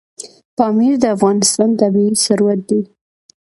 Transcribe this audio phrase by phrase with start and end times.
[0.57, 2.81] پامیر د افغانستان طبعي ثروت دی.